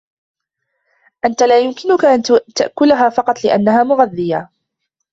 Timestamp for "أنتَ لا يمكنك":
1.25-2.05